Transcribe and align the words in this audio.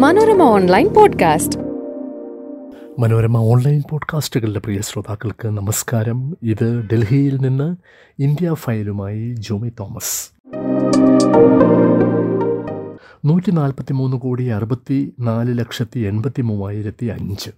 Manorama 0.00 0.42
online 0.42 0.88
podcast. 0.88 1.58
Manorama 2.98 3.36
online 3.36 3.82
പോഡ്കാസ്റ്റുകളുടെ 3.90 4.58
പ്രിയ 4.58 4.80
ശ്രോതാക്കൾക്ക് 4.80 5.48
നമസ്കാരം. 5.48 6.36
ഇത് 6.42 6.88
ഡൽഹിയിൽ 6.92 7.36
നിന്ന് 7.36 7.76
ഇന്ത്യ 8.18 8.54
ഫയലുമായി 8.54 9.34
ജോമി 9.38 9.68
തോമസ്. 9.68 10.30
നൂറ്റി 13.24 13.50
നാൽപ്പത്തി 13.50 13.92
മൂന്ന് 13.92 14.16
കോടി 14.16 14.44
അറുപത്തി 14.44 15.14
നാല് 15.20 15.58
ലക്ഷത്തി 15.58 16.00
എൺപത്തി 16.00 16.42
മൂവായിരത്തി 16.42 17.06
അഞ്ച്. 17.06 17.50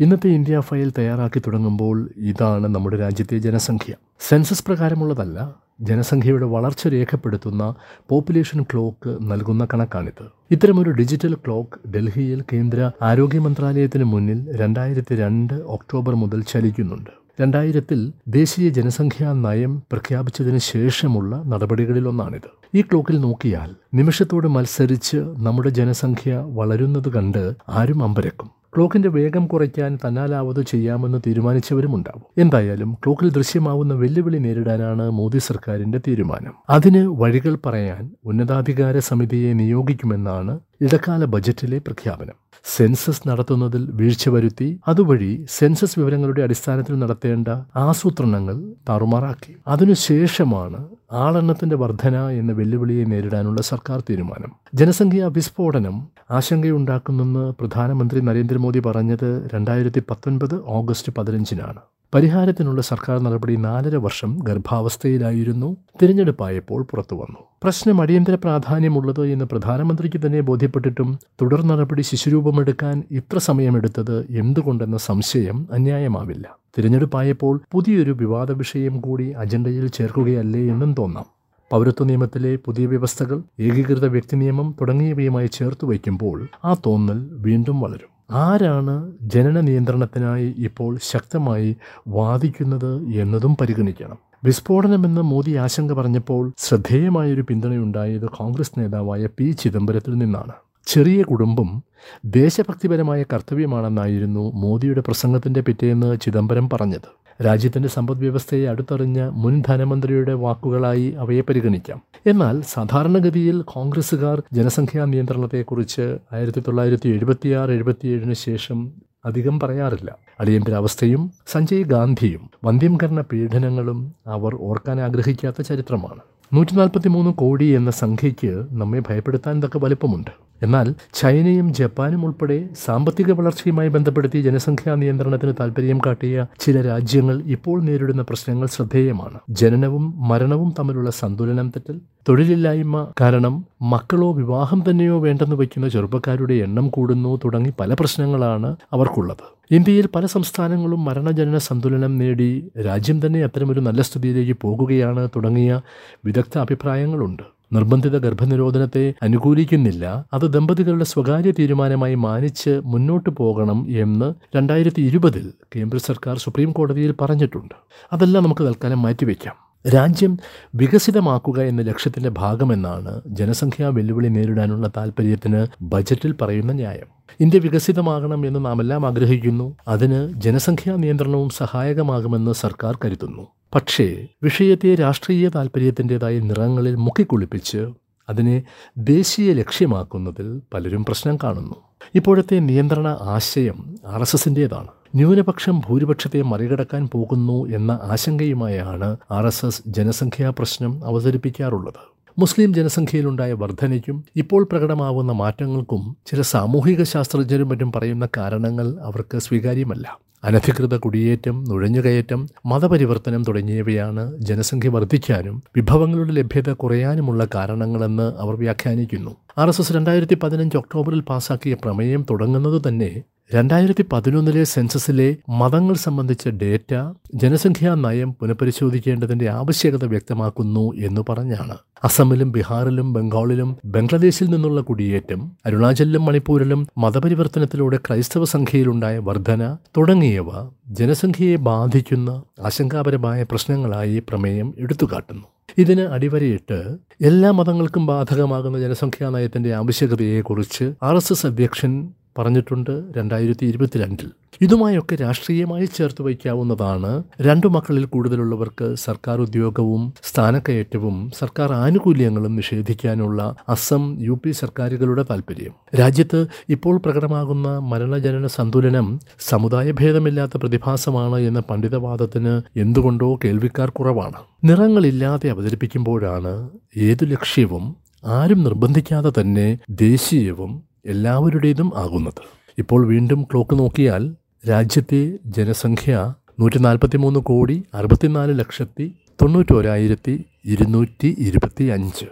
ഇന്നത്തെ 0.00 0.28
ഇന്ത്യ 0.28 0.60
ഫയൽ 0.60 0.92
തയ്യാറാക്കി 0.98 1.38
തുടങ്ങുമ്പോൾ 1.38 2.10
ഇതാണ് 2.16 2.74
നമ്മുടെ 2.74 2.96
രാജ്യത്തെ 2.96 3.38
ജനസംഖ്യ. 3.38 3.94
സെൻസസ് 4.28 4.64
പ്രകാരമുള്ളതല്ല 4.64 5.65
ജനസംഖ്യയുടെ 5.80 6.44
വളർച്ച 6.44 6.88
രേഖപ്പെടുത്തുന്ന 6.88 7.74
പോപ്പുലേഷൻ 8.08 8.62
ക്ലോക്ക് 8.62 9.18
നൽകുന്ന 9.22 9.64
കണക്കാണിത്. 9.64 10.24
ഇത്തരമൊരു 10.50 10.90
ഡിജിറ്റൽ 10.90 11.34
ക്ലോക്ക് 11.34 11.88
ഡൽഹിയിൽ 11.88 12.42
കേന്ദ്ര 12.52 12.90
ആരോഗ്യ 13.02 13.38
മന്ത്രാലയത്തിന് 13.38 14.04
മുന്നിൽ 14.04 14.56
രണ്ടായിരത്തി 14.56 15.14
രണ്ട് 15.14 15.54
ഒക്ടോബർ 15.54 16.14
മുതൽ 16.14 16.42
ചലിക്കുന്നുണ്ട്. 16.42 17.10
രണ്ടായിരത്തിൽ 17.40 18.12
ദേശീയ 18.28 18.68
ജനസംഖ്യാ 18.68 19.32
നയം 19.32 19.82
പ്രഖ്യാപിച്ചതിന് 19.92 20.58
ശേഷമുള്ള 20.58 21.42
നടപടികളിലൊന്നാണിത്. 21.46 22.50
ഈ 22.74 22.82
ക്ലോക്കിൽ 22.82 23.20
നോക്കിയാൽ 23.20 23.74
നിമിഷത്തോട് 23.94 24.48
മത്സരിച്ച് 24.48 25.16
നമ്മുടെ 25.16 25.68
ജനസംഖ്യ 25.68 26.44
വളരുന്നത് 26.46 27.08
കണ്ട് 27.08 27.52
ആരും 27.68 28.02
അമ്പരക്കും. 28.02 28.55
ക്ലോക്കിന്റെ 28.76 29.08
വേഗം 29.08 29.46
കുറയ്ക്കാൻ 29.46 29.98
തന്നാലാവത് 30.08 30.62
ചെയ്യാമെന്ന് 30.62 31.18
തീരുമാനിച്ചവരുമുണ്ടാവും. 31.26 32.22
എന്തായാലും 32.38 32.94
ക്ലോക്കിൽ 32.94 33.30
ദൃശ്യമാവുന്ന 33.30 33.94
വെല്ലുവിളി 33.94 34.38
നേരിടാനാണ് 34.38 35.10
മോദി 35.10 35.38
സർക്കാരിന്റെ 35.38 35.98
തീരുമാനം. 36.08 36.52
അതിന് 36.70 37.06
വഴികൾ 37.20 37.58
പറയാൻ 37.66 38.10
ഉന്നതാധികാര 38.24 38.98
സമിതിയെ 38.98 39.52
നിയോഗിക്കുമെന്നാണ് 39.52 40.60
ഇടക്കാല 40.80 41.24
ബജറ്റിലെ 41.24 41.78
പ്രഖ്യാപനം. 41.78 42.34
സെൻസസ് 42.64 43.28
നടത്തുന്നതിൽ 43.28 43.90
വീഴ്ച 43.90 44.28
വരുത്തി 44.28 44.80
അതുവഴി 44.88 45.46
സെൻസസ് 45.48 45.98
വിവരങ്ങളുടെ 45.98 46.42
അടിസ്ഥാനത്തിൽ 46.42 46.98
നടത്തേണ്ട 46.98 47.48
ആസൂത്രണങ്ങൾ 47.76 48.72
താറുമാറാക്കി. 48.88 49.56
അതിനുശേഷമാണ് 49.66 50.88
ആളെണ്ണത്തിന്റെ 51.12 51.76
വർധന 51.76 52.28
എന്ന 52.28 52.52
വെല്ലുവിളിയെ 52.52 53.04
നേരിടാനുള്ള 53.04 53.62
സർക്കാർ 53.62 54.02
തീരുമാനം. 54.10 54.52
ജനസംഖ്യാ 54.74 55.26
വിസ്ഫോടനം 55.26 56.08
ആശങ്കയുണ്ടാക്കുന്നെന്ന് 56.30 57.52
പ്രധാനമന്ത്രി 57.52 58.20
നരേന്ദ്രമോദി 58.20 58.78
പറഞ്ഞത് 58.78 59.48
രണ്ടായിരത്തി 59.54 60.02
പത്തൊൻപത് 60.10 60.62
ഓഗസ്റ്റ് 60.64 61.12
പതിനഞ്ചിനാണ്. 61.12 61.80
പരിഹാരത്തിനുള്ള 62.14 62.82
സർക്കാർ 62.82 63.20
നടപടി 63.20 63.56
നാലര 63.56 63.96
വർഷം 63.96 64.38
ഗർഭാവസ്ഥയിലായിരുന്നു. 64.42 65.76
തിരഞ്ഞെടുപ്പായപ്പോൾ 66.02 66.82
പുറത്തു 66.82 67.14
വന്നു. 67.14 67.38
പ്രശ്നം 67.62 68.00
അടിയന്തര 68.00 68.34
പ്രാധാന്യമുള്ളത് 68.34 69.26
എന്ന് 69.26 69.44
പ്രധാനമന്ത്രിക്ക് 69.44 70.26
തന്നെ 70.26 70.40
ബോധ്യപ്പെട്ടിട്ടും 70.40 71.18
തുടർ 71.42 71.62
നടപടി 71.62 72.02
ശിശുരൂപമെടുക്കാൻ 72.02 73.04
ഇത്ര 73.10 73.38
സമയമെടുത്തത് 73.38 74.26
എന്തുകൊണ്ടെന്ന 74.30 74.96
സംശയം 74.96 75.68
അന്യായമാവില്ല. 75.72 76.56
തിരഞ്ഞെടുപ്പായപ്പോൾ 76.78 77.60
പുതിയൊരു 77.72 78.10
വിവാദ 78.10 78.52
വിഷയം 78.52 79.00
കൂടി 79.00 79.30
അജണ്ടയിൽ 79.30 79.88
ചേർക്കുകയല്ലേ 79.88 80.60
എന്നും 80.60 80.94
തോന്നാം. 80.98 81.24
പൗരത്വ 81.72 82.04
നിയമത്തിലെ 82.04 82.56
പുതിയ 82.56 82.86
വ്യവസ്ഥകൾ 82.86 83.42
ഏകീകൃത 83.60 84.06
വ്യക്തി 84.06 84.36
നിയമം 84.36 84.74
തുടങ്ങിയവയുമായി 84.80 85.46
ചേർത്ത് 85.46 85.84
വയ്ക്കുമ്പോൾ 85.84 86.46
ആ 86.64 86.74
തോന്നൽ 86.86 87.28
വീണ്ടും 87.32 87.80
വളരും. 87.80 88.15
ആരാണ് 88.30 89.12
ജനന 89.22 89.60
നിയന്ത്രണത്തിനായി 89.60 90.54
ഇപ്പോൾ 90.58 90.98
ശക്തമായി 91.02 91.76
വാദിക്കുന്നത് 92.08 93.02
എന്നതും 93.04 93.56
പരിഗണിക്കണം. 93.60 94.18
വിസ്ഫോടനമെന്ന് 94.44 95.20
മോദി 95.20 95.50
ആശങ്ക 95.50 95.92
പറഞ്ഞപ്പോൾ 95.92 96.52
ശ്രദ്ധേയമായൊരു 96.58 97.44
പിന്തുണയുണ്ടായത് 97.48 98.26
കോൺഗ്രസ് 98.26 98.72
നേതാവായ 98.78 99.28
പി 99.38 99.50
ചിദംബരത്തിൽ 99.50 100.14
നിന്നാണ്. 100.14 100.52
ചെറിയ 100.86 101.22
കുടുംബം 101.22 101.82
ദേശഭക്തിപരമായ 102.24 103.22
കർത്തവ്യമാണെന്നായിരുന്നു 103.22 104.52
മോദിയുടെ 104.54 105.00
പ്രസംഗത്തിന്റെ 105.00 105.60
പിറ്റേന്ന് 105.60 106.16
ചിദംബരം 106.20 106.70
പറഞ്ഞത്. 106.70 107.25
രാജ്യത്തിന്റെ 107.44 107.88
സമ്പദ് 107.88 108.18
വ്യവസ്ഥയെ 108.18 108.66
അടുത്തറിഞ്ഞ 108.66 109.22
മുൻ 109.22 109.62
ധനമന്ത്രിയുടെ 109.68 110.32
വാക്കുകളായി 110.32 111.10
അവയെ 111.10 111.40
പരിഗണിക്കാം. 111.40 112.02
എന്നാൽ 112.26 112.62
സാധാരണഗതിയിൽ 112.62 113.62
കോൺഗ്രസ്സുകാർ 113.62 114.42
ജനസംഖ്യാ 114.52 115.04
നിയന്ത്രണത്തെക്കുറിച്ച് 115.04 116.18
ആയിരത്തി 116.32 116.60
തൊള്ളായിരത്തി 116.60 117.08
എഴുപത്തിയാറ് 117.08 117.70
എഴുപത്തിയേഴിന് 117.70 118.32
ശേഷം 118.32 118.92
അധികം 119.24 119.60
പറയാറില്ല. 119.60 120.16
അടിയന്തരാവസ്ഥയും 120.40 121.32
സഞ്ജയ് 121.46 121.82
ഗാന്ധിയും 121.82 122.50
വന്ധ്യംകരണ 122.64 123.20
പീഡനങ്ങളും 123.20 124.12
അവർ 124.26 124.54
ഓർക്കാൻ 124.60 125.00
ആഗ്രഹിക്കാത്ത 125.00 125.62
ചരിത്രമാണ്. 125.62 126.20
നൂറ്റി 126.54 126.74
നാൽപ്പത്തി 126.74 127.08
മൂന്ന് 127.08 127.30
കോടി 127.30 127.64
എന്ന 127.64 127.90
സംഖ്യയ്ക്ക് 127.90 128.66
നമ്മെ 128.70 129.00
ഭയപ്പെടുത്താൻ 129.00 129.62
തക്ക 129.62 129.76
വലുപ്പമുണ്ട്. 129.76 130.45
എന്നാൽ 130.62 130.94
ചൈനയും 131.14 131.74
ജപ്പാനും 131.74 132.24
ഉൾപ്പെടെ 132.24 132.68
സാമ്പത്തിക 132.84 133.32
വളർച്ചയുമായി 133.32 133.88
ബന്ധപ്പെടുത്തി 133.88 134.38
ജനസംഖ്യാ 134.40 134.94
നിയന്ത്രണത്തിന് 134.94 135.52
താൽപ്പര്യം 135.60 135.98
കാട്ടിയ 136.06 136.46
ചില 136.60 136.82
രാജ്യങ്ങൾ 136.82 137.42
ഇപ്പോൾ 137.46 137.82
നേരിടുന്ന 137.82 138.22
പ്രശ്നങ്ങൾ 138.22 138.66
ശ്രദ്ധേയമാണ്. 138.66 139.38
ജനനവും 139.50 140.28
മരണവും 140.28 140.74
തമ്മിലുള്ള 140.78 141.10
സന്തുലനം 141.10 141.68
തെറ്റൽ 141.68 142.00
തൊഴിലില്ലായ്മ 142.28 143.12
കാരണം 143.20 143.66
മക്കളോ 143.82 144.32
വിവാഹം 144.32 144.84
തന്നെയോ 144.90 145.18
വേണ്ടെന്ന് 145.18 145.56
വയ്ക്കുന്ന 145.56 145.88
ചെറുപ്പക്കാരുടെ 145.88 146.54
എണ്ണം 146.54 146.88
കൂടുന്നു 146.88 147.40
തുടങ്ങി 147.44 147.72
പല 147.80 147.94
പ്രശ്നങ്ങളാണ് 147.94 148.76
അവർക്കുള്ളത്. 148.92 149.44
ഇന്ത്യയിൽ 149.70 150.06
പല 150.14 150.26
സംസ്ഥാനങ്ങളും 150.26 151.04
മരണജനന 151.04 151.58
സന്തുലനം 151.58 152.18
നേടി 152.18 152.70
രാജ്യം 152.86 153.26
തന്നെ 153.26 153.42
അത്തരമൊരു 153.42 153.80
നല്ല 153.80 154.02
സ്ഥിതിയിലേക്ക് 154.02 154.56
പോകുകയാണ് 154.62 155.28
തുടങ്ങിയ 155.36 155.80
വിദഗ്ധ 156.24 156.58
അഭിപ്രായങ്ങളുണ്ട്. 156.58 157.55
നിർബന്ധിത 157.72 158.18
ഗർഭനിരോധനത്തെ 158.18 159.14
അനുകൂലിക്കുന്നില്ല. 159.22 160.24
അത് 160.32 160.42
ദമ്പതികളുടെ 160.42 161.04
സ്വകാര്യ 161.04 161.50
തീരുമാനമായി 161.50 162.14
മാനിച്ച് 162.14 162.80
മുന്നോട്ട് 162.84 163.30
പോകണം 163.30 163.86
എന്ന് 163.88 164.34
രണ്ടായിരത്തി 164.56 165.02
ഇരുപതിൽ 165.02 165.52
കേന്ദ്ര 165.76 165.98
സർക്കാർ 165.98 166.38
സുപ്രീം 166.38 166.72
കോടതിയിൽ 166.72 167.14
പറഞ്ഞിട്ടുണ്ട്. 167.20 167.74
അതെല്ലാം 168.12 168.44
നമുക്ക് 168.44 168.62
തൽക്കാലം 168.62 169.02
മാറ്റിവെക്കാം. 169.02 169.66
രാജ്യം 169.94 170.38
വികസിതമാക്കുക 170.74 171.60
എന്ന 171.60 171.82
ലക്ഷ്യത്തിന്റെ 171.82 172.28
ഭാഗമെന്നാണ് 172.28 173.20
ജനസംഖ്യാ 173.26 173.88
വെല്ലുവിളി 173.88 174.28
നേരിടാനുള്ള 174.28 174.90
താല്പര്യത്തിന് 174.96 175.66
ബജറ്റിൽ 175.82 176.34
പറയുന്ന 176.42 176.72
ന്യായം. 176.72 177.16
ഇന്ത്യ 177.40 177.58
വികസിതമാകണം 177.58 178.46
എന്ന് 178.46 178.66
നാം 178.66 178.80
എല്ലാം 178.80 179.06
ആഗ്രഹിക്കുന്നു. 179.06 179.76
അതിന് 179.88 180.40
ജനസംഖ്യാ 180.40 180.96
നിയന്ത്രണവും 180.96 181.48
സഹായകമാകുമെന്ന് 181.48 182.52
സർക്കാർ 182.52 182.98
കരുതുന്നു. 183.04 183.46
പക്ഷേ 183.74 184.26
വിഷയത്തെ 184.42 184.94
രാഷ്ട്രീയ 184.94 185.48
താൽപ്പര്യത്തിന്റെതായ 185.48 186.38
നിറങ്ങളിൽ 186.38 186.94
മുക്കിക്കുളിപ്പിച്ച് 186.94 187.86
അതിനെ 188.28 188.62
ദേശീയ 188.98 189.52
ലക്ഷ്യമാക്കുന്നതിൽ 189.52 190.60
പലരും 190.74 191.04
പ്രശ്നം 191.04 191.36
കാണുന്നു. 191.36 191.74
ഇപ്പോഴത്തെ 192.14 192.58
നിയന്ത്രണ 192.58 193.08
ആശയം 193.20 193.96
ആർ 194.06 194.20
എസ് 194.20 194.36
എസിന്റേതാണ്. 194.36 194.88
ന്യൂനപക്ഷം 195.14 195.82
ഭൂരിപക്ഷത്തെ 195.88 196.42
മറികടക്കാൻ 196.42 197.08
പോകുന്നു 197.12 197.66
എന്ന 197.76 198.00
ആശങ്കയുമായാണ് 198.02 199.16
ആർ 199.30 199.46
എസ് 199.46 199.66
എസ് 199.66 199.82
ജനസംഖ്യാ 199.86 200.50
പ്രശ്നം 200.50 201.04
അവതരിപ്പിക്കാറുള്ളത്. 201.04 202.02
മുസ്ലിം 202.38 202.74
ജനസംഖ്യയിലുണ്ടായ 202.74 203.52
വർധനയ്ക്കും 203.52 204.24
ഇപ്പോൾ 204.36 204.64
പ്രകടമാവുന്ന 204.64 205.32
മാറ്റങ്ങൾക്കും 205.32 206.16
ചില 206.26 206.40
സാമൂഹിക 206.40 207.02
ശാസ്ത്രജ്ഞരും 207.02 207.68
മറ്റും 207.68 207.92
പറയുന്ന 207.92 208.28
കാരണങ്ങൾ 208.36 208.98
അവർക്ക് 209.00 209.38
സ്വീകാര്യമല്ല. 209.38 210.25
അനധികൃത 210.46 210.96
കുടിയേറ്റം 210.96 211.64
നുഴഞ്ഞുകയറ്റം 211.68 212.40
മതപരിവർത്തനം 212.66 213.42
തുടങ്ങിയവയാണ് 213.42 214.32
ജനസംഖ്യ 214.40 214.88
വർദ്ധിക്കാനും 214.88 215.62
വിഭവങ്ങളുടെ 215.76 216.32
ലഭ്യത 216.32 216.72
കുറയാനുമുള്ള 216.72 217.48
കാരണങ്ങളെന്ന് 217.54 218.32
അവർ 218.38 218.54
വ്യാഖ്യാനിക്കുന്നു. 218.56 219.32
ആർ 219.58 219.68
എസ് 219.68 219.80
എസ് 219.80 219.92
രണ്ടായിരത്തി 219.92 220.36
പതിനഞ്ച് 220.42 220.76
ഒക്ടോബറിൽ 220.76 221.20
പാസാക്കിയ 221.20 221.74
പ്രമേയം 221.74 222.26
തുടങ്ങുന്നത് 222.30 222.82
തന്നെ 222.88 223.10
രണ്ടായിരത്തി 223.54 224.04
പതിനൊന്നിലെ 224.12 224.64
സെൻസസിലെ 224.64 225.36
മതങ്ങൾ 225.48 225.94
സംബന്ധിച്ച 225.94 226.48
ഡേറ്റ 226.48 226.94
ജനസംഖ്യാ 227.34 227.94
നയം 227.94 228.32
പുനഃപരിശോധിക്കേണ്ടതിന്റെ 228.32 229.48
ആവശ്യകത 229.48 230.04
വ്യക്തമാക്കുന്നു 230.04 230.92
എന്ന് 230.92 231.20
പറഞ്ഞാണ്. 231.28 231.76
അസമിലും 232.04 232.52
ബീഹാറിലും 232.52 233.12
ബംഗാളിലും 233.12 233.76
ബംഗ്ലാദേശിൽ 233.84 234.46
നിന്നുള്ള 234.46 234.80
കുടിയേറ്റം 234.80 235.52
അരുണാചലിലും 235.66 236.24
മണിപ്പൂരിലും 236.24 236.86
മതപരിവർത്തനത്തിലൂടെ 236.98 237.96
ക്രൈസ്തവ 237.96 238.44
സംഖ്യയിലുണ്ടായ 238.44 239.18
വർധന 239.18 239.76
തുടങ്ങിയവ 239.96 240.46
ജനസംഖ്യയെ 240.88 241.56
ബാധിക്കുന്ന 241.56 242.42
ആശങ്കാപരമായ 242.64 243.42
പ്രശ്നങ്ങളായി 243.42 244.18
പ്രമേയം 244.28 244.74
എടുത്തുകാട്ടുന്നു. 244.78 245.46
ഇതിന് 245.78 246.00
അടിവരയിട്ട് 246.00 246.96
എല്ലാ 247.20 247.50
മതങ്ങൾക്കും 247.50 248.06
ബാധകമാകുന്ന 248.06 248.78
ജനസംഖ്യാ 248.78 249.30
നയത്തിന്റെ 249.30 249.74
ആവശ്യകതയെക്കുറിച്ച് 249.74 250.92
ആർ 251.02 251.16
എസ് 251.16 251.32
എസ് 251.32 251.46
അധ്യക്ഷൻ 251.46 252.08
പറഞ്ഞിട്ടുണ്ട് 252.38 253.04
രണ്ടായിരത്തി 253.16 253.66
ഇരുപത്തിരണ്ടിൽ 253.66 254.30
ഇതുമായൊക്കെ 254.60 255.14
രാഷ്ട്രീയമായി 255.14 255.84
ചേർത്ത് 255.84 256.22
വയ്ക്കാവുന്നതാണ്. 256.22 257.22
രണ്ടു 257.40 257.66
മക്കളിൽ 257.66 258.04
കൂടുതലുള്ളവർക്ക് 258.04 258.94
സർക്കാർ 258.94 259.40
ഉദ്യോഗവും 259.40 260.12
സ്ഥാനക്കയറ്റവും 260.22 261.30
സർക്കാർ 261.38 261.72
ആനുകൂല്യങ്ങളും 261.72 262.56
നിഷേധിക്കാനുള്ള 262.56 263.56
അസം 263.68 264.16
യു 264.20 264.40
പി 264.44 264.50
സർക്കാരുകളുടെ 264.50 265.24
താൽപ്പര്യം 265.30 265.74
രാജ്യത്ത് 266.00 266.46
ഇപ്പോൾ 266.68 266.98
പ്രകടമാകുന്ന 266.98 267.78
മരണജനന 267.78 268.46
സന്തുലനം 268.46 269.20
സമുദായ 269.40 269.92
ഭേദമില്ലാത്ത 269.92 270.56
പ്രതിഭാസമാണ് 270.56 271.40
എന്ന 271.40 271.60
പണ്ഡിതവാദത്തിന് 271.60 272.78
എന്തുകൊണ്ടോ 272.78 273.38
കേൾവിക്കാർ 273.44 273.90
കുറവാണ്. 273.90 274.40
നിറങ്ങളില്ലാതെ 274.64 275.50
അവതരിപ്പിക്കുമ്പോഴാണ് 275.50 276.54
ഏതു 276.96 277.24
ലക്ഷ്യവും 277.24 277.96
ആരും 278.24 278.62
നിർബന്ധിക്കാതെ 278.64 279.32
തന്നെ 279.40 279.78
ദേശീയവും 279.90 280.70
എല്ലാവരുടേതും 281.06 281.92
ആകുന്നത്. 281.96 282.42
ഇപ്പോൾ 282.78 283.06
വീണ്ടും 283.06 283.42
ക്ലോക്ക് 283.42 283.78
നോക്കിയാൽ 283.78 284.34
രാജ്യത്തെ 284.68 285.38
ജനസംഖ്യ 285.46 286.34
നൂറ്റി 286.60 286.78
നാൽപ്പത്തി 286.78 287.16
മൂന്ന് 287.16 287.40
കോടി 287.40 287.84
അറുപത്തിനാല് 287.94 288.58
ലക്ഷത്തി 288.58 289.14
തൊണ്ണൂറ്റോരായിരത്തി 289.42 290.44
ഇരുന്നൂറ്റി 290.64 291.36
ഇരുപത്തി 291.38 291.84
അഞ്ച് 291.84 292.24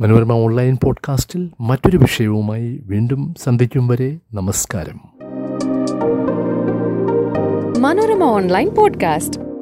മനോരമ 0.00 0.32
ഓൺലൈൻ 0.32 0.76
പോഡ്കാസ്റ്റിൽ 0.84 1.50
മറ്റൊരു 1.60 1.96
വിഷയവുമായി 1.96 2.80
വീണ്ടും 2.84 3.34
സന്ധിക്കും 3.42 3.88
വരെ 3.88 4.18
നമസ്കാരം. 4.32 5.00
Manorama 7.82 8.24
online 8.24 8.68
podcast. 8.68 9.55